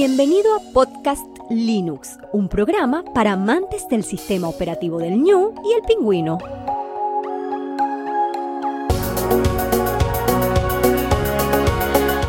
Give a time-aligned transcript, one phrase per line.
[0.00, 5.82] Bienvenido a Podcast Linux, un programa para amantes del sistema operativo del ñu y el
[5.82, 6.38] pingüino.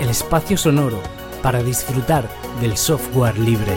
[0.01, 0.99] El espacio sonoro
[1.43, 2.27] para disfrutar
[2.59, 3.75] del software libre.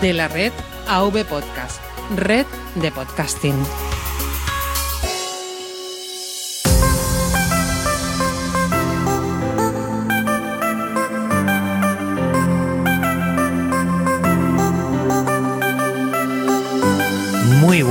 [0.00, 0.52] De la red
[0.88, 1.80] AV Podcast,
[2.16, 3.54] red de podcasting.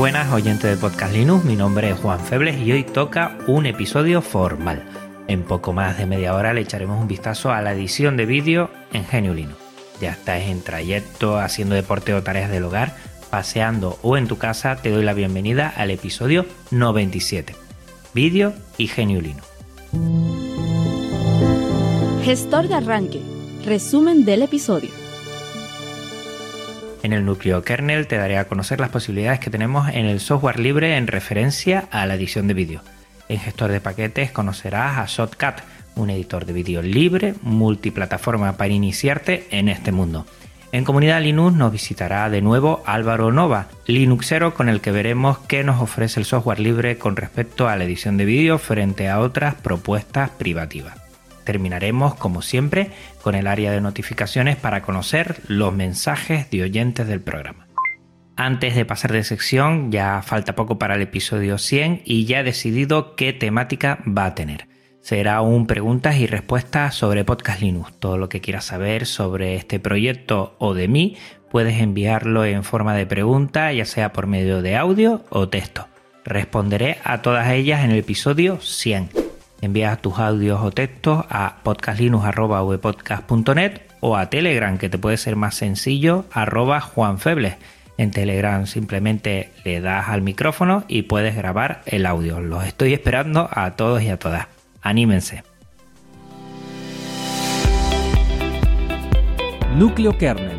[0.04, 4.22] Buenas oyentes de Podcast Linux, mi nombre es Juan Febles y hoy toca un episodio
[4.22, 4.84] formal.
[5.30, 8.70] En poco más de media hora le echaremos un vistazo a la edición de vídeo
[8.92, 9.56] en Genio Linux.
[10.02, 12.98] Ya estás en trayecto, haciendo deporte o tareas del hogar,
[13.30, 17.56] paseando o en tu casa, te doy la bienvenida al episodio 97.
[18.14, 19.48] Vídeo y Genio Linux.
[22.26, 23.22] Gestor de arranque.
[23.64, 25.03] Resumen del episodio.
[27.04, 30.58] En el núcleo kernel te daré a conocer las posibilidades que tenemos en el software
[30.58, 32.82] libre en referencia a la edición de vídeo.
[33.28, 35.56] En gestor de paquetes conocerás a Shotcut,
[35.96, 40.26] un editor de vídeo libre, multiplataforma para iniciarte en este mundo.
[40.72, 45.66] En Comunidad Linux nos visitará de nuevo Álvaro Nova, Linuxero con el que veremos qué
[45.66, 49.56] nos ofrece el software libre con respecto a la edición de vídeo frente a otras
[49.56, 51.03] propuestas privativas.
[51.44, 52.92] Terminaremos, como siempre,
[53.22, 57.68] con el área de notificaciones para conocer los mensajes de oyentes del programa.
[58.36, 62.44] Antes de pasar de sección, ya falta poco para el episodio 100 y ya he
[62.44, 64.68] decidido qué temática va a tener.
[65.02, 67.94] Será un preguntas y respuestas sobre Podcast Linux.
[68.00, 71.18] Todo lo que quieras saber sobre este proyecto o de mí,
[71.52, 75.88] puedes enviarlo en forma de pregunta, ya sea por medio de audio o texto.
[76.26, 79.23] Responderé a todas ellas en el episodio 100
[79.66, 85.56] envías tus audios o textos a podcastlinux.vpodcast.net o a Telegram, que te puede ser más
[85.56, 87.56] sencillo, arroba juanfebles.
[87.98, 92.42] En Telegram simplemente le das al micrófono y puedes grabar el audio.
[92.42, 94.48] Los estoy esperando a todos y a todas.
[94.82, 95.44] Anímense.
[99.76, 100.58] Núcleo kernel.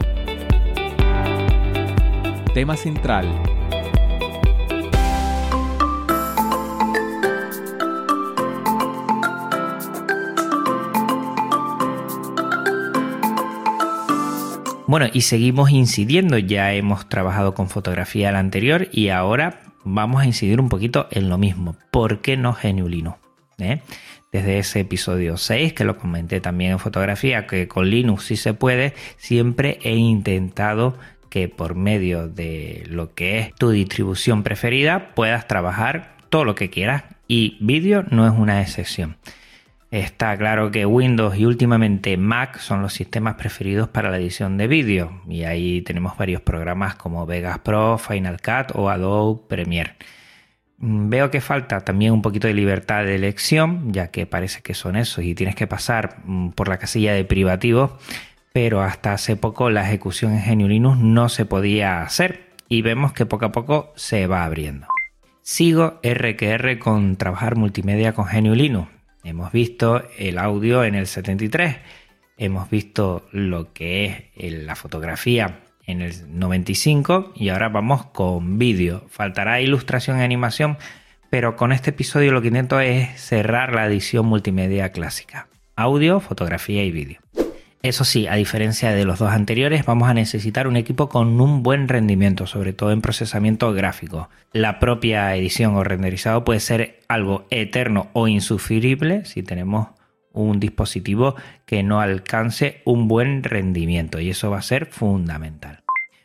[2.54, 3.53] Tema central.
[14.94, 20.24] Bueno, y seguimos incidiendo, ya hemos trabajado con fotografía la anterior y ahora vamos a
[20.24, 21.74] incidir un poquito en lo mismo.
[21.90, 23.18] ¿Por qué no Geniulino?
[23.58, 23.80] ¿Eh?
[24.30, 28.54] Desde ese episodio 6, que lo comenté también en fotografía, que con Linux sí se
[28.54, 30.96] puede, siempre he intentado
[31.28, 36.70] que por medio de lo que es tu distribución preferida puedas trabajar todo lo que
[36.70, 39.16] quieras y vídeo no es una excepción.
[39.94, 44.66] Está claro que Windows y últimamente Mac son los sistemas preferidos para la edición de
[44.66, 49.94] vídeo y ahí tenemos varios programas como Vegas Pro, Final Cut o Adobe Premiere.
[50.78, 54.74] Mm, veo que falta también un poquito de libertad de elección, ya que parece que
[54.74, 57.96] son esos y tienes que pasar mm, por la casilla de privativo,
[58.52, 63.12] pero hasta hace poco la ejecución en GNU Linux no se podía hacer y vemos
[63.12, 64.88] que poco a poco se va abriendo.
[65.42, 68.88] Sigo RQR con trabajar multimedia con GNU Linux
[69.24, 71.76] Hemos visto el audio en el 73,
[72.36, 79.06] hemos visto lo que es la fotografía en el 95 y ahora vamos con vídeo.
[79.08, 80.76] Faltará ilustración y animación,
[81.30, 85.48] pero con este episodio lo que intento es cerrar la edición multimedia clásica.
[85.74, 87.20] Audio, fotografía y vídeo.
[87.84, 91.62] Eso sí, a diferencia de los dos anteriores, vamos a necesitar un equipo con un
[91.62, 94.30] buen rendimiento, sobre todo en procesamiento gráfico.
[94.54, 99.88] La propia edición o renderizado puede ser algo eterno o insufrible si tenemos
[100.32, 101.34] un dispositivo
[101.66, 105.80] que no alcance un buen rendimiento y eso va a ser fundamental.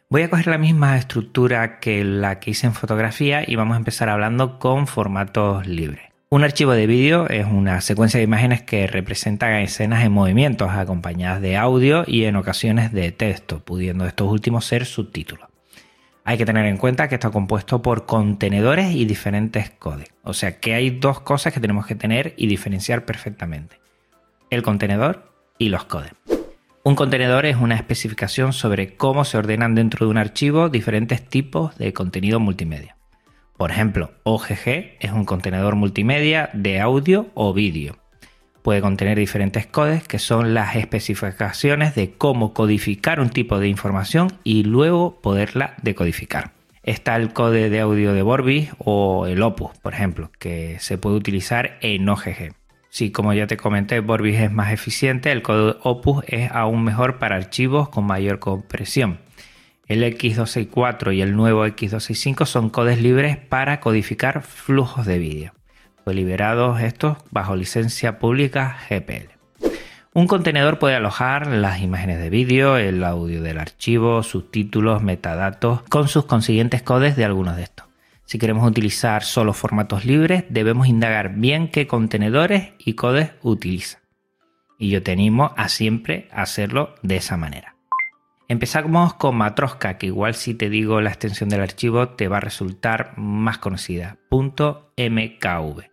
[0.09, 3.79] Voy a coger la misma estructura que la que hice en fotografía y vamos a
[3.79, 6.08] empezar hablando con formatos libres.
[6.31, 11.41] Un archivo de vídeo es una secuencia de imágenes que representan escenas en movimientos acompañadas
[11.41, 15.49] de audio y en ocasiones de texto, pudiendo estos últimos ser subtítulos.
[16.23, 20.09] Hay que tener en cuenta que está compuesto por contenedores y diferentes codes.
[20.21, 23.79] O sea que hay dos cosas que tenemos que tener y diferenciar perfectamente.
[24.51, 26.11] El contenedor y los codes.
[26.83, 31.75] Un contenedor es una especificación sobre cómo se ordenan dentro de un archivo diferentes tipos
[31.79, 32.98] de contenido multimedia.
[33.59, 37.97] Por ejemplo, OGG es un contenedor multimedia de audio o vídeo.
[38.61, 44.31] Puede contener diferentes codes que son las especificaciones de cómo codificar un tipo de información
[44.45, 46.53] y luego poderla decodificar.
[46.83, 51.17] Está el code de audio de Vorbis o el Opus, por ejemplo, que se puede
[51.17, 52.53] utilizar en OGG.
[52.89, 57.19] Si, como ya te comenté, Vorbis es más eficiente, el código Opus es aún mejor
[57.19, 59.19] para archivos con mayor compresión.
[59.89, 65.53] El X264 y el nuevo X265 son codes libres para codificar flujos de vídeo.
[66.03, 69.31] Fue liberados estos bajo licencia pública GPL.
[70.13, 76.07] Un contenedor puede alojar las imágenes de vídeo, el audio del archivo, subtítulos, metadatos, con
[76.07, 77.87] sus consiguientes codes de algunos de estos.
[78.25, 84.01] Si queremos utilizar solo formatos libres, debemos indagar bien qué contenedores y codes utiliza.
[84.77, 87.78] Y yo te animo a siempre hacerlo de esa manera.
[88.51, 92.39] Empezamos con Matroska, que igual si te digo la extensión del archivo te va a
[92.39, 95.83] resultar más conocida, .mkv.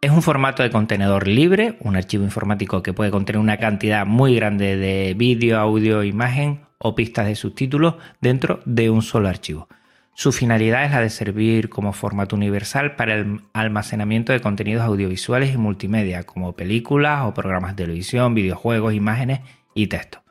[0.00, 4.36] Es un formato de contenedor libre, un archivo informático que puede contener una cantidad muy
[4.36, 9.66] grande de vídeo, audio, imagen o pistas de subtítulos dentro de un solo archivo.
[10.14, 15.52] Su finalidad es la de servir como formato universal para el almacenamiento de contenidos audiovisuales
[15.52, 19.40] y multimedia, como películas o programas de televisión, videojuegos, imágenes
[19.74, 20.23] y texto.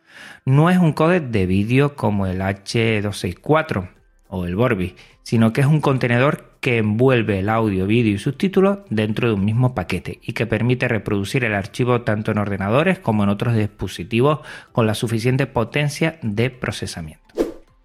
[0.46, 3.90] No es un códec de vídeo como el H264
[4.28, 8.80] o el Vorbis, sino que es un contenedor que envuelve el audio, vídeo y subtítulos
[8.90, 13.24] dentro de un mismo paquete y que permite reproducir el archivo tanto en ordenadores como
[13.24, 14.40] en otros dispositivos
[14.72, 17.24] con la suficiente potencia de procesamiento.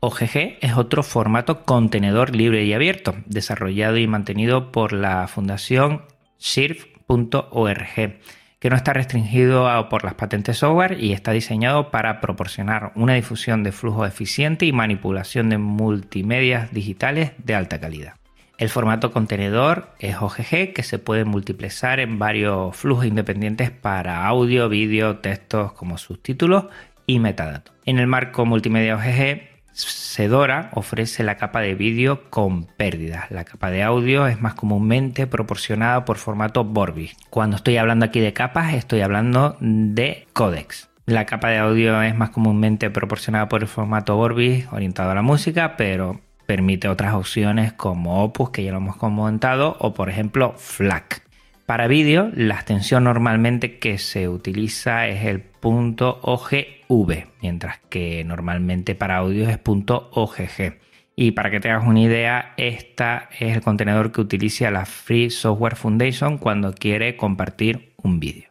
[0.01, 6.03] OGG es otro formato contenedor libre y abierto, desarrollado y mantenido por la fundación
[6.39, 8.21] SIRF.org
[8.59, 13.63] que no está restringido por las patentes software y está diseñado para proporcionar una difusión
[13.63, 18.15] de flujo eficiente y manipulación de multimedias digitales de alta calidad.
[18.59, 24.69] El formato contenedor es OGG que se puede multiplexar en varios flujos independientes para audio,
[24.69, 26.65] vídeo, textos como subtítulos
[27.07, 27.73] y metadatos.
[27.85, 29.48] En el marco multimedia OGG
[29.87, 33.31] Sedora ofrece la capa de vídeo con pérdidas.
[33.31, 37.17] La capa de audio es más comúnmente proporcionada por formato Vorbis.
[37.31, 40.89] Cuando estoy hablando aquí de capas, estoy hablando de codecs.
[41.07, 45.23] La capa de audio es más comúnmente proporcionada por el formato Vorbis orientado a la
[45.23, 50.55] música, pero permite otras opciones como Opus, que ya lo hemos comentado, o por ejemplo
[50.57, 51.28] FLAC.
[51.69, 59.19] Para vídeo, la extensión normalmente que se utiliza es el .ogv, mientras que normalmente para
[59.19, 60.79] audio es .ogg.
[61.15, 65.29] Y para que te hagas una idea, esta es el contenedor que utiliza la Free
[65.29, 68.49] Software Foundation cuando quiere compartir un vídeo.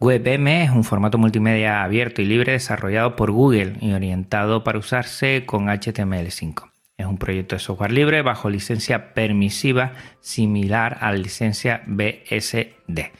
[0.00, 5.44] WebM es un formato multimedia abierto y libre desarrollado por Google y orientado para usarse
[5.44, 6.70] con HTML5.
[6.98, 13.12] Es un proyecto de software libre bajo licencia permisiva similar a la licencia BSD.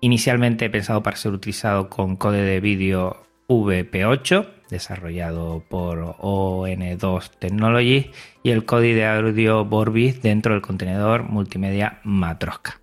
[0.00, 8.06] Inicialmente pensado para ser utilizado con code de vídeo VP8, desarrollado por ON2 Technologies,
[8.44, 12.80] y el código de audio Vorbis dentro del contenedor multimedia Matroska.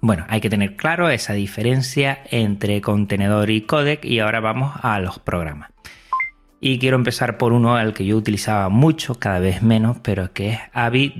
[0.00, 4.98] Bueno, hay que tener claro esa diferencia entre contenedor y codec y ahora vamos a
[5.00, 5.70] los programas.
[6.62, 10.50] Y quiero empezar por uno al que yo utilizaba mucho, cada vez menos, pero que
[10.50, 11.14] es Avi.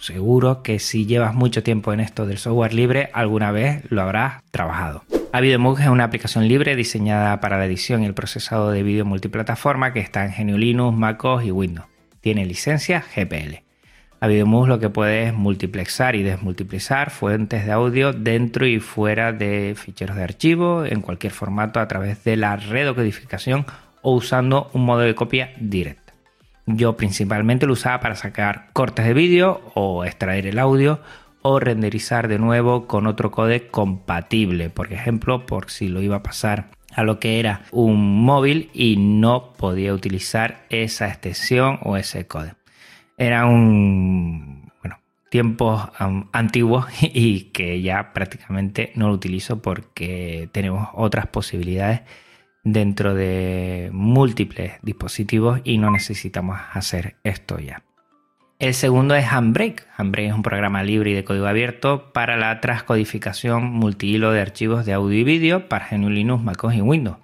[0.00, 4.42] Seguro que si llevas mucho tiempo en esto del software libre, alguna vez lo habrás
[4.50, 5.04] trabajado.
[5.32, 9.04] Avi de es una aplicación libre diseñada para la edición y el procesado de vídeo
[9.04, 11.86] multiplataforma que está en GNU Linux, MacOS y Windows.
[12.22, 13.62] Tiene licencia GPL.
[14.20, 19.74] Avidemux lo que puede es multiplexar y desmultiplexar fuentes de audio dentro y fuera de
[19.76, 23.64] ficheros de archivo en cualquier formato a través de la redocodificación
[24.02, 26.14] o usando un modo de copia directa.
[26.66, 31.00] Yo principalmente lo usaba para sacar cortes de vídeo o extraer el audio
[31.42, 36.22] o renderizar de nuevo con otro codec compatible, por ejemplo, por si lo iba a
[36.22, 42.26] pasar a lo que era un móvil y no podía utilizar esa extensión o ese
[42.26, 42.56] codec.
[43.16, 44.98] Era un bueno,
[45.30, 45.88] tiempos
[46.32, 52.02] antiguos y que ya prácticamente no lo utilizo porque tenemos otras posibilidades
[52.64, 57.82] dentro de múltiples dispositivos y no necesitamos hacer esto ya.
[58.58, 59.84] El segundo es Handbrake.
[59.96, 64.84] Handbrake es un programa libre y de código abierto para la transcodificación multihilo de archivos
[64.84, 67.16] de audio y vídeo para GNU Linux, MacOS y Windows.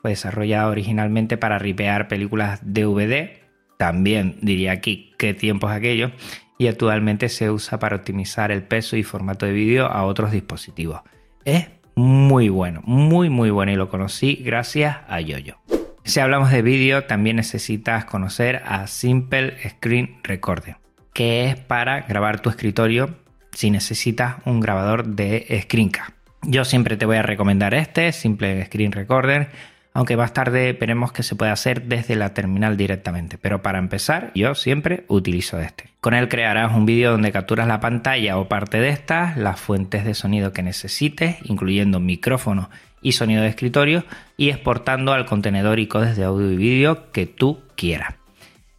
[0.00, 3.40] Fue desarrollado originalmente para ripear películas DVD,
[3.76, 6.12] también diría aquí qué tiempos aquellos,
[6.58, 11.00] y actualmente se usa para optimizar el peso y formato de vídeo a otros dispositivos.
[11.44, 15.58] Es muy bueno, muy muy bueno y lo conocí gracias a Yoyo.
[16.04, 20.76] Si hablamos de vídeo, también necesitas conocer a Simple Screen Recorder,
[21.14, 23.14] que es para grabar tu escritorio
[23.52, 26.10] si necesitas un grabador de Screencast.
[26.42, 29.48] Yo siempre te voy a recomendar este, Simple Screen Recorder,
[29.94, 33.38] aunque más tarde veremos que se puede hacer desde la terminal directamente.
[33.38, 35.88] Pero para empezar, yo siempre utilizo este.
[36.00, 40.04] Con él crearás un vídeo donde capturas la pantalla o parte de estas, las fuentes
[40.04, 42.70] de sonido que necesites, incluyendo micrófono
[43.00, 44.04] y sonido de escritorio,
[44.36, 48.16] y exportando al contenedor y codes de audio y vídeo que tú quieras.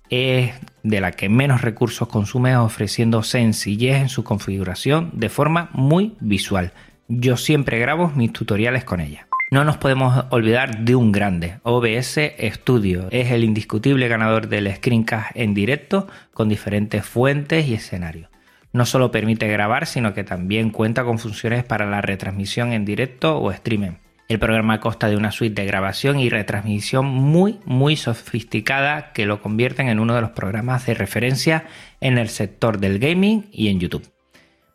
[0.09, 0.53] Es
[0.83, 6.73] de la que menos recursos consume ofreciendo sencillez en su configuración de forma muy visual.
[7.07, 9.27] Yo siempre grabo mis tutoriales con ella.
[9.51, 12.19] No nos podemos olvidar de un grande, OBS
[12.51, 13.07] Studio.
[13.11, 18.29] Es el indiscutible ganador del screencast en directo con diferentes fuentes y escenarios.
[18.73, 23.37] No solo permite grabar, sino que también cuenta con funciones para la retransmisión en directo
[23.37, 23.91] o streaming.
[24.27, 29.43] El programa consta de una suite de grabación y retransmisión muy muy sofisticada que lo
[29.43, 31.65] convierten en uno de los programas de referencia
[32.01, 34.09] en el sector del gaming y en YouTube.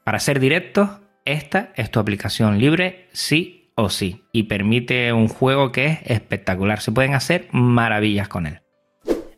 [0.04, 0.90] Para ser directos,
[1.24, 6.80] esta es tu aplicación libre sí o sí, y permite un juego que es espectacular.
[6.80, 8.60] Se pueden hacer maravillas con él.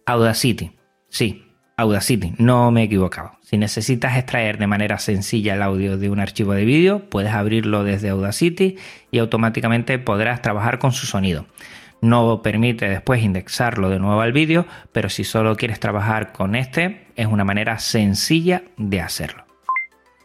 [0.07, 0.73] Audacity,
[1.09, 1.45] sí,
[1.77, 3.33] Audacity, no me he equivocado.
[3.43, 7.83] Si necesitas extraer de manera sencilla el audio de un archivo de vídeo, puedes abrirlo
[7.83, 8.77] desde Audacity
[9.11, 11.47] y automáticamente podrás trabajar con su sonido.
[12.01, 17.07] No permite después indexarlo de nuevo al vídeo, pero si solo quieres trabajar con este,
[17.17, 19.45] es una manera sencilla de hacerlo.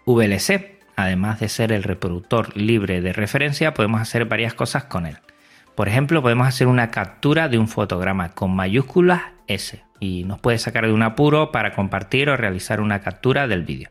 [0.06, 5.18] VLC, además de ser el reproductor libre de referencia, podemos hacer varias cosas con él.
[5.76, 10.58] Por ejemplo, podemos hacer una captura de un fotograma con mayúsculas S y nos puede
[10.58, 13.90] sacar de un apuro para compartir o realizar una captura del vídeo.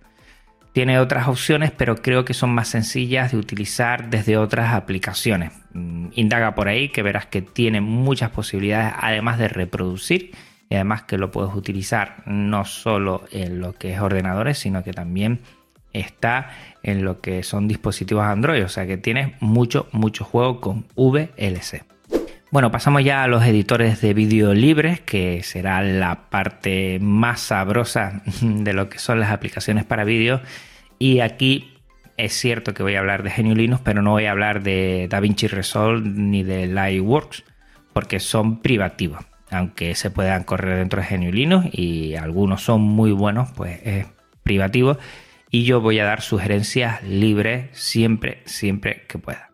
[0.73, 5.53] Tiene otras opciones, pero creo que son más sencillas de utilizar desde otras aplicaciones.
[5.73, 10.33] Mm, indaga por ahí que verás que tiene muchas posibilidades además de reproducir
[10.69, 14.93] y además que lo puedes utilizar no solo en lo que es ordenadores, sino que
[14.93, 15.41] también
[16.01, 16.51] está
[16.83, 21.85] en lo que son dispositivos Android, o sea que tienes mucho, mucho juego con VLC.
[22.53, 28.23] Bueno, pasamos ya a los editores de vídeo libres, que será la parte más sabrosa
[28.41, 30.41] de lo que son las aplicaciones para vídeo.
[30.99, 31.75] Y aquí
[32.17, 35.09] es cierto que voy a hablar de GNU Linux, pero no voy a hablar de
[35.11, 37.45] DaVinci Resolve ni de Lightworks,
[37.93, 39.25] porque son privativos.
[39.51, 44.07] Aunque se puedan correr dentro de GNU Linux y algunos son muy buenos, pues es
[44.45, 44.99] privativo
[45.57, 49.53] y yo voy a dar sugerencias libres siempre, siempre que pueda.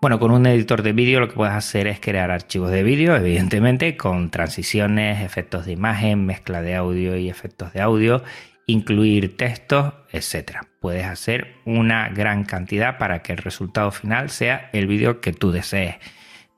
[0.00, 3.14] Bueno, con un editor de vídeo lo que puedes hacer es crear archivos de vídeo,
[3.14, 8.22] evidentemente, con transiciones, efectos de imagen, mezcla de audio y efectos de audio,
[8.64, 10.60] incluir textos, etc.
[10.80, 15.52] Puedes hacer una gran cantidad para que el resultado final sea el vídeo que tú
[15.52, 15.96] desees.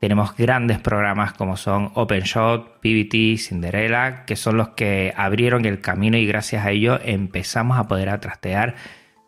[0.02, 6.16] Tenemos grandes programas como son OpenShot, PBT, Cinderella, que son los que abrieron el camino
[6.16, 8.75] y gracias a ellos empezamos a poder atrastear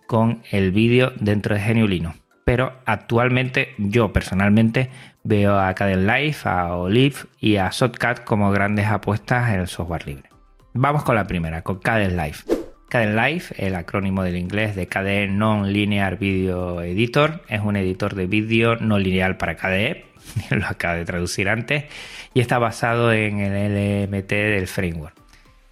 [0.08, 2.12] con el vídeo dentro de GNU
[2.44, 4.90] Pero actualmente yo personalmente
[5.22, 10.28] veo a Kdenlive, a Olive y a Shotcut como grandes apuestas en el software libre.
[10.72, 12.64] Vamos con la primera, con Kdenlive.
[12.88, 18.76] Kdenlive, el acrónimo del inglés de KDE Non-Linear Video Editor, es un editor de vídeo
[18.76, 20.06] no lineal para KDE,
[20.50, 21.84] lo acabo de traducir antes,
[22.32, 25.14] y está basado en el LMT del framework.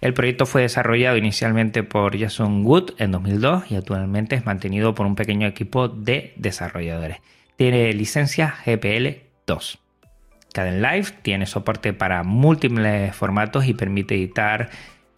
[0.01, 5.05] El proyecto fue desarrollado inicialmente por Jason Wood en 2002 y actualmente es mantenido por
[5.05, 7.19] un pequeño equipo de desarrolladores.
[7.55, 9.79] Tiene licencia GPL 2.
[10.55, 14.69] Live tiene soporte para múltiples formatos y permite editar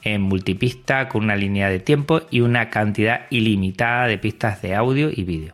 [0.03, 5.09] en multipista con una línea de tiempo y una cantidad ilimitada de pistas de audio
[5.11, 5.53] y vídeo.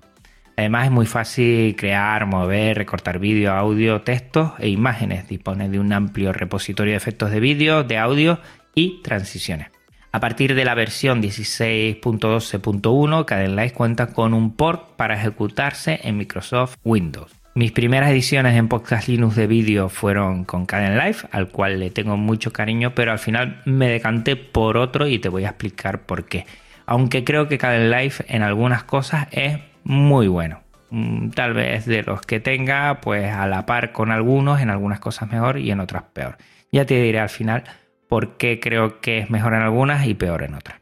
[0.57, 5.27] Además es muy fácil crear, mover, recortar vídeo, audio, textos e imágenes.
[5.27, 8.39] Dispone de un amplio repositorio de efectos de vídeo, de audio
[8.75, 9.69] y transiciones.
[10.13, 16.75] A partir de la versión 16.12.1, Kdenlive cuenta con un port para ejecutarse en Microsoft
[16.83, 17.31] Windows.
[17.55, 22.17] Mis primeras ediciones en Podcast Linux de vídeo fueron con Kdenlive, al cual le tengo
[22.17, 26.25] mucho cariño, pero al final me decanté por otro y te voy a explicar por
[26.25, 26.45] qué.
[26.85, 30.61] Aunque creo que Kdenlive en algunas cosas es muy bueno.
[30.89, 34.99] Mm, tal vez de los que tenga, pues a la par con algunos, en algunas
[34.99, 36.37] cosas mejor y en otras peor.
[36.71, 37.63] Ya te diré al final
[38.07, 40.81] por qué creo que es mejor en algunas y peor en otras.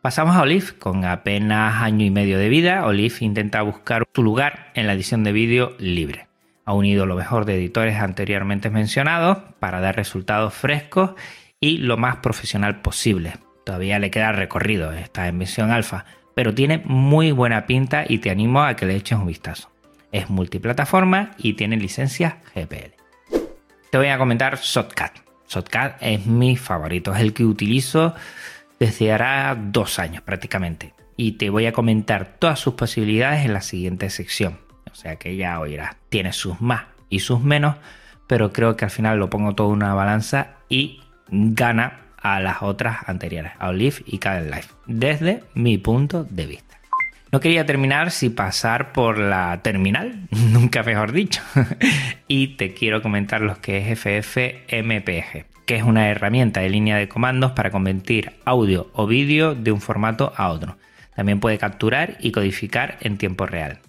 [0.00, 4.70] Pasamos a Olive, con apenas año y medio de vida, Olive intenta buscar su lugar
[4.74, 6.26] en la edición de vídeo libre.
[6.66, 11.12] Ha unido lo mejor de editores anteriormente mencionados para dar resultados frescos
[11.60, 13.34] y lo más profesional posible.
[13.64, 18.62] Todavía le queda recorrido, está en alfa, pero tiene muy buena pinta y te animo
[18.62, 19.70] a que le eches un vistazo.
[20.12, 22.94] Es multiplataforma y tiene licencia GPL.
[23.90, 25.12] Te voy a comentar Shotcut.
[25.48, 28.14] Shotcut es mi favorito, es el que utilizo
[28.78, 30.94] desde hará dos años prácticamente.
[31.16, 34.58] Y te voy a comentar todas sus posibilidades en la siguiente sección.
[34.90, 37.76] O sea que ya oirás, tiene sus más y sus menos,
[38.26, 42.62] pero creo que al final lo pongo todo en una balanza y gana a las
[42.62, 46.80] otras anteriores, a Olive y Cadel Life, desde mi punto de vista.
[47.30, 51.42] No quería terminar sin pasar por la terminal, nunca mejor dicho,
[52.28, 57.08] y te quiero comentar lo que es FFmpeg, que es una herramienta de línea de
[57.08, 60.78] comandos para convertir audio o vídeo de un formato a otro.
[61.14, 63.80] También puede capturar y codificar en tiempo real.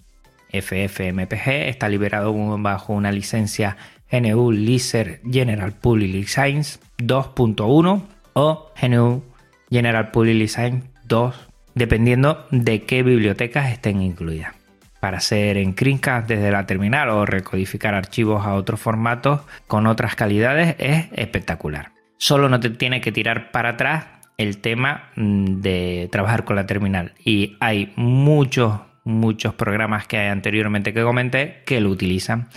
[0.52, 3.78] FFmpeg está liberado bajo una licencia
[4.12, 9.24] GNU License General Public License 2.1 o GNU
[9.70, 11.34] General Public License 2,
[11.74, 14.54] dependiendo de qué bibliotecas estén incluidas.
[15.00, 20.76] Para hacer en desde la terminal o recodificar archivos a otros formatos con otras calidades
[20.78, 21.92] es espectacular.
[22.18, 26.66] Solo no te tiene que tirar para atrás el tema mm, de trabajar con la
[26.66, 32.48] terminal y hay muchos muchos programas que hay anteriormente que comenté que lo utilizan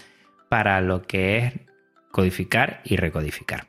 [0.50, 1.54] para lo que es
[2.12, 3.69] codificar y recodificar.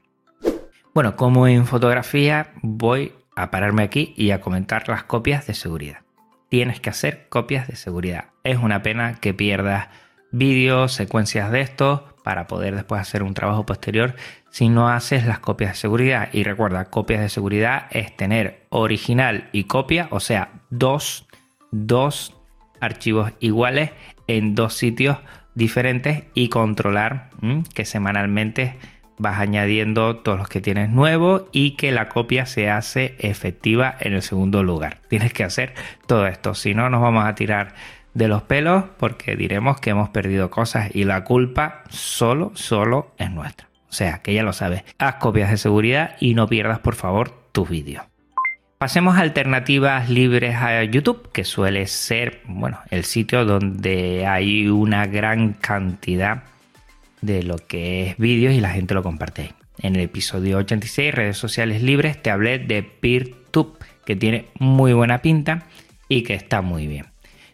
[0.93, 6.01] Bueno, como en fotografía voy a pararme aquí y a comentar las copias de seguridad.
[6.49, 8.31] Tienes que hacer copias de seguridad.
[8.43, 9.89] Es una pena que pierdas
[10.33, 14.17] vídeos, secuencias de estos para poder después hacer un trabajo posterior
[14.51, 16.29] si no haces las copias de seguridad.
[16.33, 21.29] Y recuerda, copias de seguridad es tener original y copia, o sea, dos,
[21.71, 22.37] dos
[22.81, 23.93] archivos iguales
[24.27, 25.19] en dos sitios
[25.55, 27.31] diferentes y controlar
[27.75, 28.77] que semanalmente
[29.21, 34.15] vas añadiendo todos los que tienes nuevos y que la copia se hace efectiva en
[34.15, 34.99] el segundo lugar.
[35.09, 35.75] Tienes que hacer
[36.07, 37.75] todo esto, si no nos vamos a tirar
[38.15, 43.31] de los pelos porque diremos que hemos perdido cosas y la culpa solo, solo es
[43.31, 43.69] nuestra.
[43.89, 47.31] O sea, que ya lo sabes, haz copias de seguridad y no pierdas por favor
[47.53, 48.05] tus vídeos.
[48.79, 55.07] Pasemos a alternativas libres a YouTube, que suele ser, bueno, el sitio donde hay una
[55.07, 56.45] gran cantidad
[57.21, 59.53] de lo que es vídeos y la gente lo comparte.
[59.79, 65.23] En el episodio 86, redes sociales libres, te hablé de PeerTube, que tiene muy buena
[65.23, 65.67] pinta
[66.09, 67.07] y que está muy bien.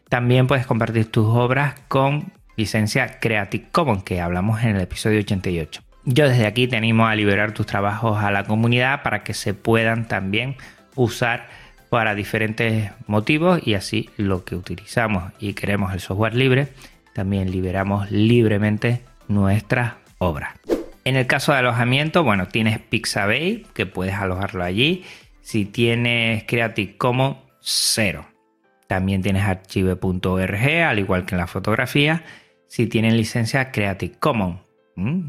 [0.09, 5.83] También puedes compartir tus obras con licencia Creative Commons, que hablamos en el episodio 88.
[6.05, 9.55] Yo desde aquí te animo a liberar tus trabajos a la comunidad para que se
[9.55, 10.57] puedan también
[10.95, 11.49] usar
[11.91, 16.69] para diferentes motivos y así lo que utilizamos y queremos el software libre,
[17.13, 20.55] también liberamos libremente nuestras obras.
[21.05, 25.05] En el caso de alojamiento, bueno, tienes Pixabay, que puedes alojarlo allí.
[25.41, 28.27] Si tienes Creative Commons, cero.
[28.89, 32.25] También tienes archive.org, al igual que en la fotografía.
[32.67, 34.61] Si tienen licencia Creative Commons,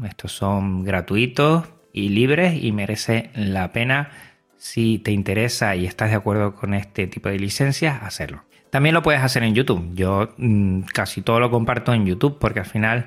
[0.04, 4.10] estos son gratuitos y libres y merece la pena
[4.56, 8.42] si te interesa y estás de acuerdo con este tipo de licencias, hacerlo.
[8.70, 9.94] También lo puedes hacer en YouTube.
[9.94, 13.06] Yo mm, casi todo lo comparto en YouTube porque al final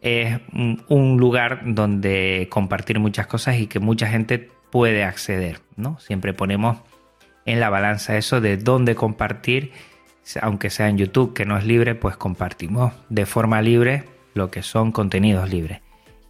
[0.00, 0.40] es
[0.88, 5.60] un lugar donde compartir muchas cosas y que mucha gente puede acceder.
[5.76, 5.98] ¿no?
[6.00, 6.78] Siempre ponemos
[7.44, 9.72] en la balanza eso de dónde compartir,
[10.40, 14.62] aunque sea en YouTube, que no es libre, pues compartimos de forma libre lo que
[14.62, 15.80] son contenidos libres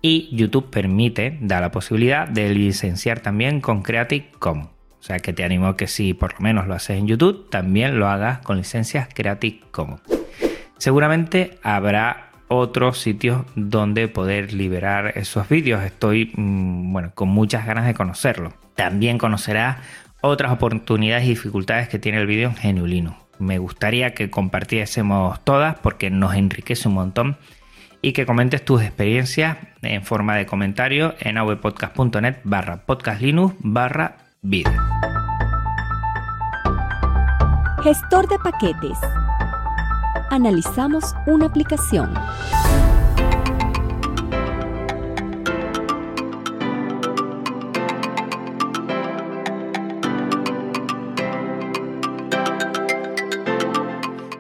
[0.03, 4.71] y YouTube permite, da la posibilidad de licenciar también con Creative Commons.
[4.99, 7.99] O sea que te animo que si por lo menos lo haces en YouTube, también
[7.99, 10.03] lo hagas con licencias Creative Commons.
[10.77, 15.83] Seguramente habrá otros sitios donde poder liberar esos vídeos.
[15.85, 18.53] Estoy mm, bueno, con muchas ganas de conocerlo.
[18.75, 19.79] También conocerás
[20.21, 23.17] otras oportunidades y dificultades que tiene el vídeo en Geniulino.
[23.39, 27.39] Me gustaría que compartiésemos todas porque nos enriquece un montón
[28.03, 34.17] y que comentes tus experiencias en forma de comentario en avpodcast.net barra podcastlinux barra.
[37.83, 38.99] Gestor de paquetes.
[40.33, 42.15] Analizamos una aplicación.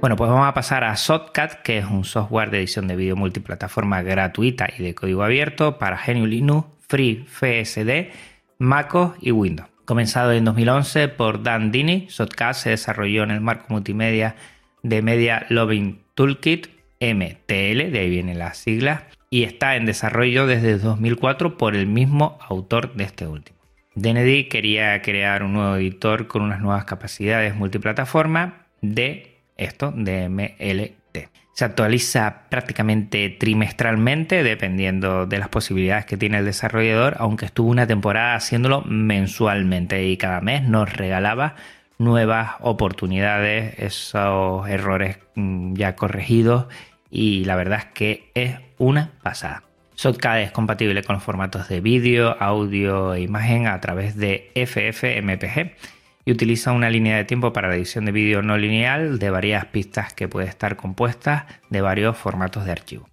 [0.00, 3.16] Bueno, pues vamos a pasar a Shotcut, que es un software de edición de vídeo
[3.16, 8.12] multiplataforma gratuita y de código abierto para GNU Linux, Free, FSD,
[8.59, 9.68] MacOS y Windows.
[9.87, 14.37] Comenzado en 2011 por Dan Dini, Shotcut se desarrolló en el marco multimedia
[14.82, 16.68] de Media Loving Toolkit,
[17.00, 22.38] MTL, de ahí vienen las siglas, y está en desarrollo desde 2004 por el mismo
[22.48, 23.58] autor de este último.
[23.94, 31.28] Denedy quería crear un nuevo editor con unas nuevas capacidades multiplataforma de esto de MLT.
[31.52, 37.86] Se actualiza prácticamente trimestralmente dependiendo de las posibilidades que tiene el desarrollador, aunque estuvo una
[37.86, 41.56] temporada haciéndolo mensualmente y cada mes nos regalaba
[42.00, 46.66] nuevas oportunidades, esos errores mm, ya corregidos
[47.10, 49.64] y la verdad es que es una pasada.
[49.96, 55.76] Shotcut es compatible con los formatos de vídeo, audio e imagen a través de FFmpeg
[56.24, 59.66] y utiliza una línea de tiempo para la edición de vídeo no lineal de varias
[59.66, 63.10] pistas que puede estar compuestas de varios formatos de archivo.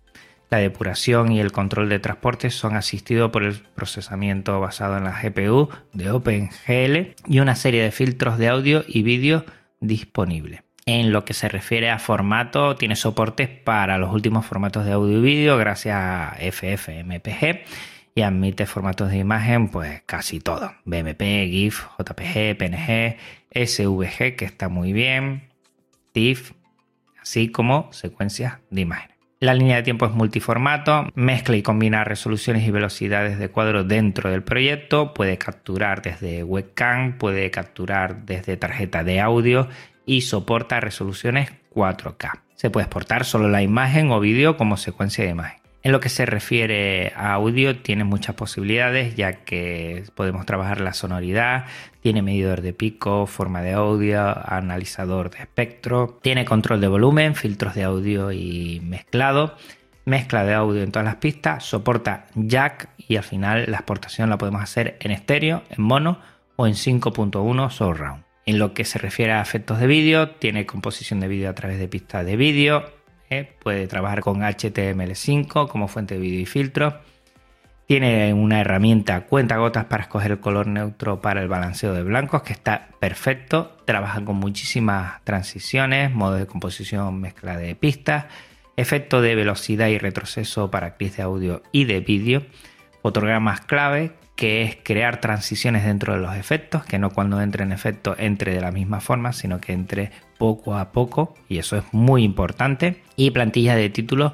[0.50, 5.20] La depuración y el control de transporte son asistidos por el procesamiento basado en la
[5.22, 9.44] GPU de OpenGL y una serie de filtros de audio y vídeo
[9.82, 10.62] disponibles.
[10.86, 15.18] En lo que se refiere a formato, tiene soportes para los últimos formatos de audio
[15.18, 17.66] y vídeo gracias a FFmpeg
[18.16, 20.72] y admite formatos de imagen, pues casi todo.
[20.86, 23.18] BMP, GIF, JPG, PNG,
[23.54, 25.50] SVG, que está muy bien,
[26.14, 26.54] TIFF,
[27.22, 29.17] así como secuencias de imágenes.
[29.40, 34.32] La línea de tiempo es multiformato, mezcla y combina resoluciones y velocidades de cuadro dentro
[34.32, 39.68] del proyecto, puede capturar desde webcam, puede capturar desde tarjeta de audio
[40.08, 42.42] y soporta resoluciones 4K.
[42.56, 45.67] Se puede exportar solo la imagen o vídeo como secuencia de imagen.
[45.88, 50.92] En lo que se refiere a audio, tiene muchas posibilidades, ya que podemos trabajar la
[50.92, 51.64] sonoridad,
[52.02, 54.20] tiene medidor de pico, forma de audio,
[54.52, 59.56] analizador de espectro, tiene control de volumen, filtros de audio y mezclado,
[60.04, 64.38] mezcla de audio en todas las pistas, soporta jack y al final la exportación la
[64.38, 66.20] podemos hacer en estéreo, en mono
[66.58, 68.26] o en 5.1 surround.
[68.46, 71.80] En lo que se refiere a efectos de vídeo, tiene composición de vídeo a través
[71.80, 72.97] de pistas de vídeo,
[73.64, 77.00] puede trabajar con HTML5 como fuente de vídeo y filtro.
[77.88, 82.44] Tiene una herramienta cuenta gotas para escoger el color neutro para el balanceo de blancos,
[82.44, 83.78] que está perfecto.
[83.86, 88.26] Trabaja con muchísimas transiciones, modo de composición, mezcla de pistas,
[88.76, 92.46] efecto de velocidad y retroceso para clics de audio y de vídeo,
[93.02, 97.72] fotogramas clave, que es crear transiciones dentro de los efectos, que no cuando entre en
[97.72, 101.84] efecto entre de la misma forma, sino que entre poco a poco, y eso es
[101.92, 103.02] muy importante.
[103.16, 104.34] Y plantilla de títulos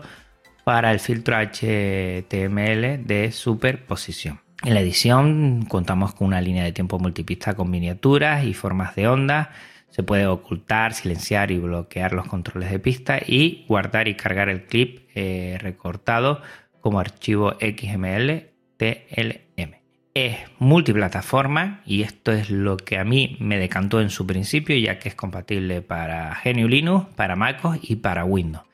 [0.65, 4.41] para el filtro HTML de superposición.
[4.63, 9.07] En la edición contamos con una línea de tiempo multipista con miniaturas y formas de
[9.07, 9.51] onda.
[9.89, 14.65] Se puede ocultar, silenciar y bloquear los controles de pista y guardar y cargar el
[14.65, 16.41] clip eh, recortado
[16.81, 19.82] como archivo XML TLM
[20.13, 24.99] es multiplataforma y esto es lo que a mí me decantó en su principio ya
[24.99, 28.65] que es compatible para GNU Linux, para MacOS y para Windows.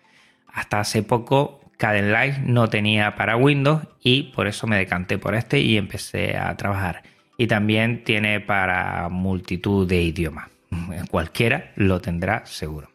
[0.52, 5.60] Hasta hace poco Kdenlive no tenía para Windows y por eso me decanté por este
[5.60, 7.04] y empecé a trabajar.
[7.38, 10.50] Y también tiene para multitud de idiomas.
[11.10, 12.90] Cualquiera lo tendrá seguro.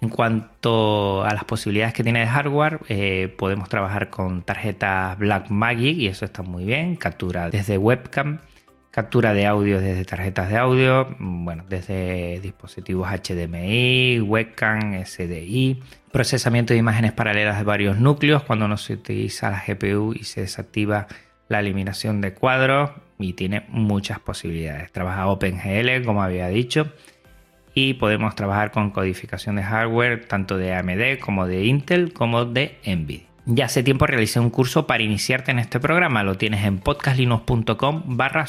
[0.00, 5.98] En cuanto a las posibilidades que tiene de hardware, eh, podemos trabajar con tarjetas Blackmagic
[5.98, 6.94] y eso está muy bien.
[6.94, 8.38] Captura desde webcam,
[8.92, 15.82] captura de audio desde tarjetas de audio, bueno, desde dispositivos HDMI, webcam, SDI,
[16.12, 20.42] procesamiento de imágenes paralelas de varios núcleos cuando no se utiliza la GPU y se
[20.42, 21.08] desactiva
[21.48, 24.92] la eliminación de cuadros y tiene muchas posibilidades.
[24.92, 26.92] Trabaja OpenGL, como había dicho
[27.74, 32.78] y podemos trabajar con codificación de hardware tanto de AMD como de Intel como de
[32.84, 33.28] Nvidia.
[33.46, 38.02] Ya hace tiempo realicé un curso para iniciarte en este programa, lo tienes en podcastlinux.com
[38.16, 38.46] barra.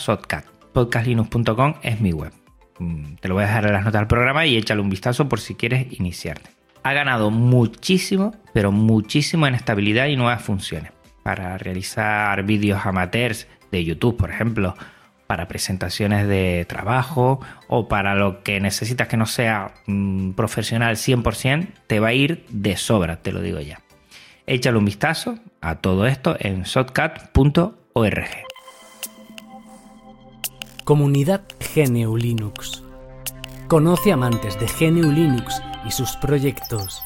[0.73, 2.33] Podcastlinux.com es mi web.
[2.79, 5.29] Mm, te lo voy a dejar en las notas del programa y échale un vistazo
[5.29, 6.49] por si quieres iniciarte.
[6.83, 10.91] Ha ganado muchísimo, pero muchísimo en estabilidad y nuevas funciones.
[11.23, 14.75] Para realizar vídeos amateurs de YouTube, por ejemplo,
[15.29, 21.67] para presentaciones de trabajo o para lo que necesitas que no sea mm, profesional 100%,
[21.85, 23.79] te va a ir de sobra, te lo digo ya.
[24.47, 28.25] Échale un vistazo a todo esto en shotcut.org.
[30.83, 31.43] Comunidad
[31.75, 32.83] GNU Linux.
[33.67, 37.03] Conoce amantes de GNU Linux y sus proyectos.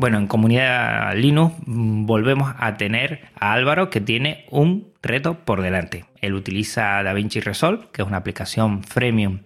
[0.00, 5.60] Bueno, en comunidad Linux mm, volvemos a tener a Álvaro que tiene un reto por
[5.60, 6.04] delante.
[6.20, 9.40] Él utiliza DaVinci Resolve, que es una aplicación freemium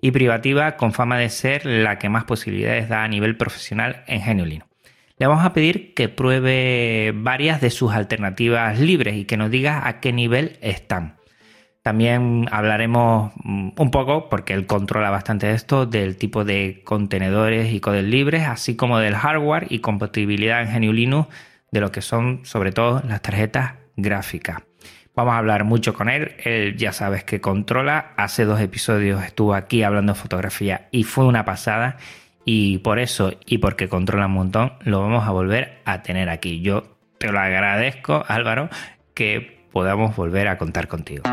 [0.00, 4.22] y privativa con fama de ser la que más posibilidades da a nivel profesional en
[4.22, 4.70] GNU Linux.
[5.18, 9.86] Le vamos a pedir que pruebe varias de sus alternativas libres y que nos diga
[9.86, 11.17] a qué nivel están.
[11.88, 17.80] También hablaremos mm, un poco, porque él controla bastante esto, del tipo de contenedores y
[17.80, 21.28] codes libres, así como del hardware y compatibilidad en GNU Linux
[21.72, 24.58] de lo que son sobre todo las tarjetas gráficas.
[25.14, 29.54] Vamos a hablar mucho con él, él ya sabes que controla, hace dos episodios estuvo
[29.54, 31.96] aquí hablando de fotografía y fue una pasada
[32.44, 36.60] y por eso y porque controla un montón lo vamos a volver a tener aquí.
[36.60, 38.68] Yo te lo agradezco Álvaro
[39.14, 41.24] que podamos volver a contar contigo.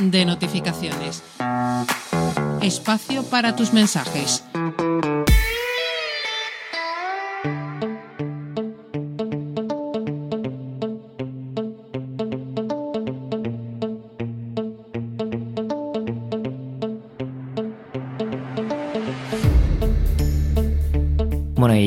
[0.00, 1.22] de notificaciones.
[2.60, 4.44] Espacio para tus mensajes.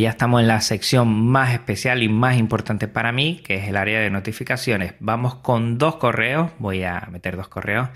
[0.10, 3.78] Ya estamos en la sección más especial y más importante para mí, que es el
[3.78, 4.96] área de notificaciones.
[5.00, 7.90] Vamos con dos correos, voy a meter dos correos.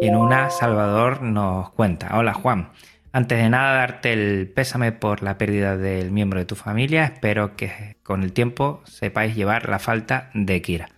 [0.00, 2.70] En una, Salvador nos cuenta, hola Juan,
[3.12, 7.54] antes de nada darte el pésame por la pérdida del miembro de tu familia, espero
[7.54, 10.88] que con el tiempo sepáis llevar la falta de Kira.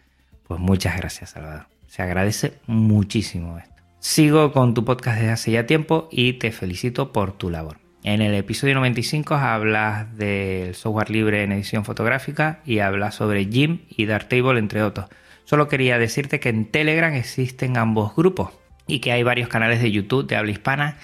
[0.45, 3.75] Pues muchas gracias Salvador, se agradece muchísimo esto.
[3.99, 7.77] Sigo con tu podcast desde hace ya tiempo y te felicito por tu labor.
[8.05, 13.83] En el episodio 95 hablas del software libre en edición fotográfica y hablas sobre Jim
[13.88, 15.07] y Darktable, entre otros.
[15.45, 18.51] Solo quería decirte que en Telegram existen ambos grupos
[18.88, 20.99] y que hay varios canales de YouTube de habla hispana.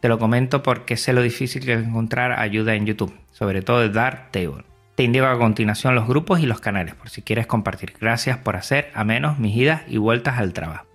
[0.00, 3.80] Te lo comento porque sé lo difícil que es encontrar ayuda en YouTube, sobre todo
[3.80, 4.64] de Darktable.
[4.96, 7.94] Te indico a continuación los grupos y los canales por si quieres compartir.
[8.00, 10.86] Gracias por hacer a menos mis idas y vueltas al trabajo.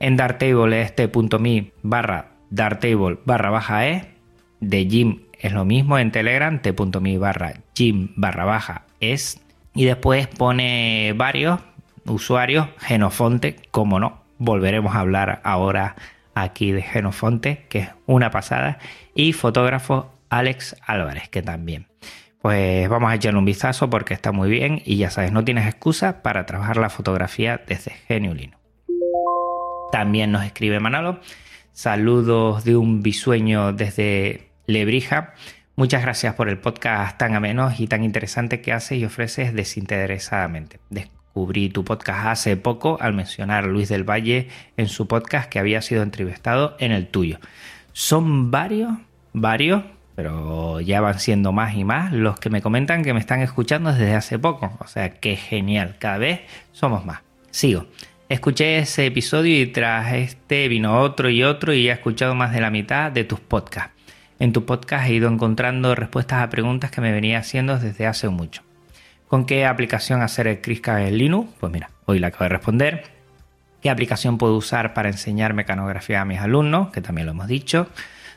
[0.00, 4.15] En Darktable es t.me barra Darktable barra baja e
[4.68, 9.40] de Jim es lo mismo en Telegram, t.me barra Jim barra baja es.
[9.74, 11.60] Y después pone varios
[12.06, 15.96] usuarios, Genofonte, como no, volveremos a hablar ahora
[16.34, 18.78] aquí de Genofonte, que es una pasada,
[19.14, 21.86] y fotógrafo Alex Álvarez, que también.
[22.40, 25.66] Pues vamos a echarle un vistazo porque está muy bien y ya sabes, no tienes
[25.66, 28.56] excusa para trabajar la fotografía desde Geniulino.
[29.90, 31.20] También nos escribe Manalo.
[31.72, 35.34] Saludos de un bisueño desde Lebrija.
[35.76, 40.80] Muchas gracias por el podcast tan ameno y tan interesante que haces y ofreces desinteresadamente.
[40.90, 45.58] Descubrí tu podcast hace poco al mencionar a Luis del Valle en su podcast que
[45.58, 47.38] había sido entrevistado en el tuyo.
[47.92, 48.92] Son varios,
[49.32, 49.82] varios,
[50.14, 53.92] pero ya van siendo más y más los que me comentan que me están escuchando
[53.92, 54.76] desde hace poco.
[54.80, 56.40] O sea, qué genial, cada vez
[56.72, 57.20] somos más.
[57.50, 57.86] Sigo.
[58.28, 62.60] Escuché ese episodio y tras este vino otro y otro y he escuchado más de
[62.60, 63.95] la mitad de tus podcasts.
[64.38, 68.28] En tu podcast he ido encontrando respuestas a preguntas que me venía haciendo desde hace
[68.28, 68.62] mucho.
[69.28, 71.48] ¿Con qué aplicación hacer el Crisca en Linux?
[71.58, 73.04] Pues mira, hoy la acabo de responder.
[73.80, 76.90] ¿Qué aplicación puedo usar para enseñar mecanografía a mis alumnos?
[76.90, 77.88] Que también lo hemos dicho.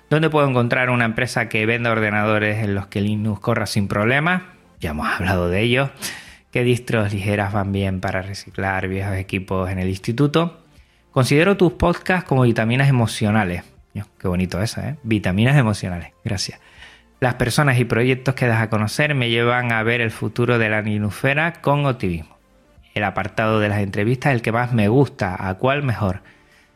[0.09, 4.43] ¿Dónde puedo encontrar una empresa que venda ordenadores en los que Linux corra sin problemas?
[4.79, 5.89] Ya hemos hablado de ello.
[6.51, 10.63] ¿Qué distros ligeras van bien para reciclar viejos equipos en el instituto?
[11.11, 14.97] Considero tus podcasts como vitaminas emocionales Qué bonito eso, ¿eh?
[15.03, 16.11] Vitaminas emocionales.
[16.23, 16.59] Gracias.
[17.19, 20.69] Las personas y proyectos que das a conocer me llevan a ver el futuro de
[20.69, 22.37] la ninufera con optimismo.
[22.93, 26.21] El apartado de las entrevistas es el que más me gusta, a cuál mejor.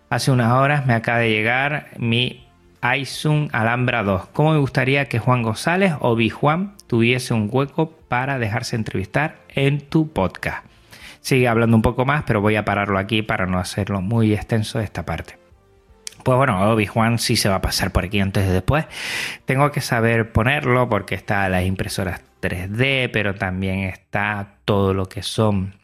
[0.10, 2.46] Hace unas horas me acaba de llegar mi
[2.82, 4.28] iZoom Alhambra 2.
[4.34, 9.82] ¿Cómo me gustaría que Juan González o Juan tuviese un hueco para dejarse entrevistar en
[9.82, 10.66] tu podcast?
[11.22, 14.80] Sigue hablando un poco más, pero voy a pararlo aquí para no hacerlo muy extenso
[14.80, 15.43] esta parte.
[16.24, 18.86] Pues bueno, Obi-Wan sí se va a pasar por aquí antes de después.
[19.46, 25.24] Tengo que saber ponerlo porque está las impresoras 3D, pero también está todo lo que
[25.24, 25.76] son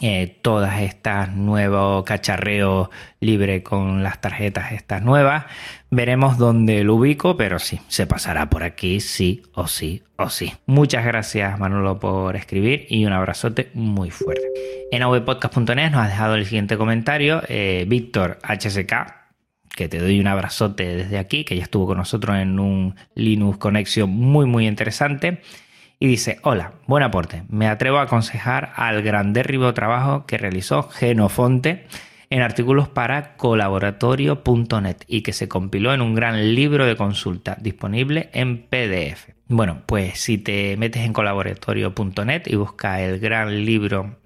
[0.00, 5.46] eh, todas estas nuevos cacharreos libre con las tarjetas estas nuevas.
[5.90, 10.54] Veremos dónde lo ubico, pero sí, se pasará por aquí, sí o sí o sí.
[10.66, 14.46] Muchas gracias Manolo por escribir y un abrazote muy fuerte.
[14.92, 19.17] En avpodcast.net nos ha dejado el siguiente comentario, eh, Víctor HSK,
[19.78, 23.58] que te doy un abrazote desde aquí, que ya estuvo con nosotros en un Linux
[23.58, 25.40] Conexión muy muy interesante.
[26.00, 27.44] Y dice, hola, buen aporte.
[27.48, 31.86] Me atrevo a aconsejar al grandérrimo trabajo que realizó Genofonte
[32.28, 38.30] en artículos para colaboratorio.net y que se compiló en un gran libro de consulta disponible
[38.32, 39.28] en PDF.
[39.46, 44.18] Bueno, pues si te metes en colaboratorio.net y buscas el gran libro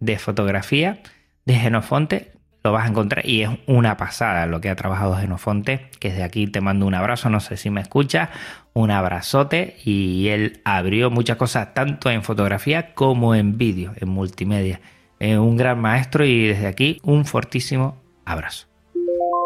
[0.00, 1.00] de fotografía
[1.44, 2.32] de Genofonte,
[2.64, 6.22] lo vas a encontrar y es una pasada lo que ha trabajado Genofonte, que desde
[6.22, 8.28] aquí te mando un abrazo, no sé si me escuchas,
[8.72, 14.80] un abrazote y él abrió muchas cosas tanto en fotografía como en vídeo, en multimedia.
[15.18, 18.66] Es un gran maestro y desde aquí un fortísimo abrazo.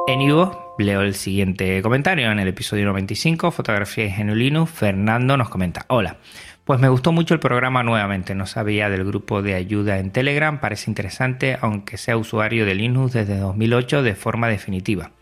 [0.06, 2.30] En Ivo leo el siguiente comentario.
[2.30, 6.18] En el episodio 95, Fotografía de Genulino, Fernando nos comenta, hola.
[6.66, 10.58] Pues me gustó mucho el programa nuevamente, no sabía del grupo de ayuda en Telegram,
[10.58, 15.12] parece interesante aunque sea usuario de Linux desde 2008 de forma definitiva,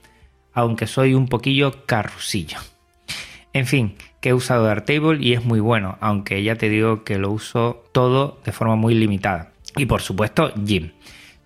[0.54, 2.56] aunque soy un poquillo carrusillo.
[3.52, 7.18] En fin, que he usado Darktable y es muy bueno, aunque ya te digo que
[7.18, 9.52] lo uso todo de forma muy limitada.
[9.76, 10.92] Y por supuesto, Jim.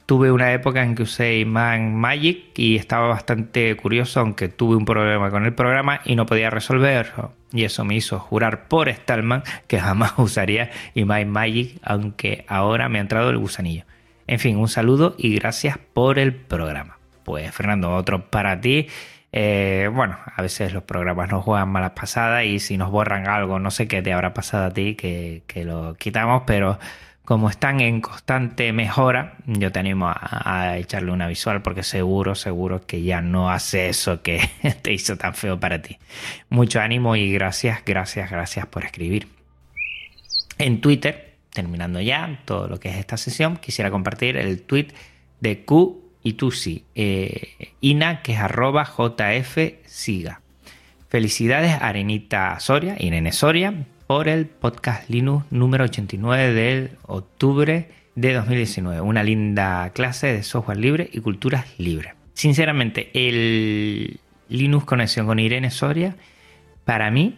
[0.09, 4.87] Tuve una época en que usé Man Magic y estaba bastante curioso, aunque tuve un
[4.87, 7.35] problema con el programa y no podía resolverlo.
[7.53, 12.97] Y eso me hizo jurar por Stallman que jamás usaría Iman Magic, aunque ahora me
[12.97, 13.85] ha entrado el gusanillo.
[14.27, 16.97] En fin, un saludo y gracias por el programa.
[17.23, 18.87] Pues Fernando, otro para ti.
[19.31, 23.59] Eh, bueno, a veces los programas nos juegan malas pasadas y si nos borran algo,
[23.59, 26.79] no sé qué te habrá pasado a ti, que lo quitamos, pero
[27.29, 32.87] como están en constante mejora, yo te animo a, echarle una visual porque seguro, seguro
[32.87, 34.41] que ya no hace eso que
[34.83, 35.99] te hizo tan feo para ti.
[36.49, 39.29] Mucho ánimo y gracias, gracias, gracias por escribir.
[40.57, 44.89] En Twitter, terminando ya todo lo que es esta sesión, quisiera compartir el tweet
[45.41, 50.41] de Q y Tusi, eh, Ina, que es JF Siga.
[51.11, 53.75] Felicidades Arenita Soria, Irene Soria,
[54.09, 59.03] por el podcast Linux número 89 del octubre de 2019.
[59.03, 62.15] Una linda clase de software libre y culturas libres.
[62.33, 64.19] Sinceramente, el
[64.49, 66.17] Linux Conexión con Irene Soria,
[66.87, 67.37] para mí,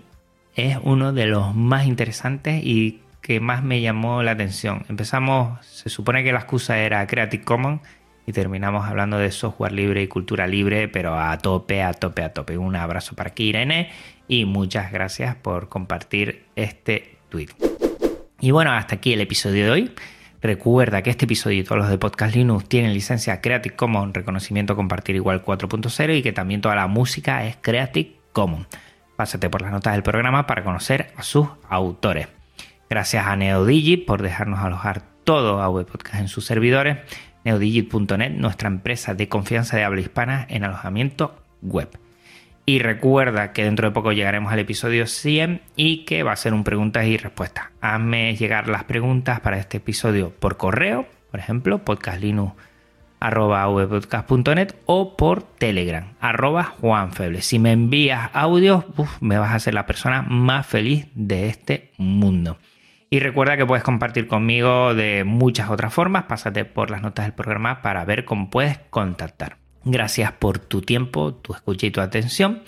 [0.55, 4.85] es uno de los más interesantes y que más me llamó la atención.
[4.89, 7.81] Empezamos, se supone que la excusa era Creative Commons
[8.31, 12.33] y terminamos hablando de software libre y cultura libre, pero a tope, a tope, a
[12.33, 12.57] tope.
[12.57, 13.91] Un abrazo para aquí, Irene,
[14.29, 17.49] y muchas gracias por compartir este tweet.
[18.41, 19.93] Y bueno, hasta aquí el episodio de hoy.
[20.41, 24.77] Recuerda que este episodio y todos los de Podcast Linux tienen licencia Creative Commons, reconocimiento
[24.77, 28.69] compartir igual 4.0 y que también toda la música es Creative Commons.
[29.17, 32.29] Pásate por las notas del programa para conocer a sus autores.
[32.89, 36.99] Gracias a NeoDigit por dejarnos alojar todo a Podcast en sus servidores
[37.45, 41.89] neodigit.net, nuestra empresa de confianza de habla hispana en alojamiento web.
[42.67, 46.55] Y recuerda que dentro de poco llegaremos al episodio 100 y que va a ser
[46.55, 47.67] un preguntas y respuestas.
[47.81, 56.13] Hazme llegar las preguntas para este episodio por correo, por ejemplo, podcastlinux.net o por Telegram,
[56.21, 57.43] arroba juanfeble.
[57.43, 58.85] Si me envías audios,
[59.21, 62.59] me vas a ser la persona más feliz de este mundo.
[63.13, 66.25] Y recuerda que puedes compartir conmigo de muchas otras formas.
[66.25, 69.57] Pásate por las notas del programa para ver cómo puedes contactar.
[69.85, 72.63] Gracias por tu tiempo, tu escucha y tu atención.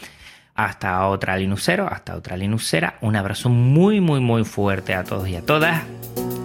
[0.56, 2.98] Hasta otra Linuxero, hasta otra Linuxera.
[3.02, 5.84] Un abrazo muy, muy, muy fuerte a todos y a todas.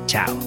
[0.06, 0.38] Chao.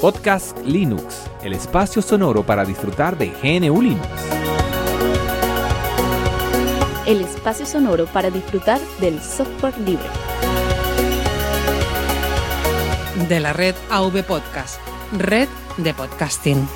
[0.00, 4.39] Podcast Linux, el espacio sonoro para disfrutar de GNU Linux
[7.10, 10.08] el espacio sonoro para disfrutar del software libre.
[13.28, 14.80] De la red AV Podcast,
[15.18, 16.68] red de podcasting.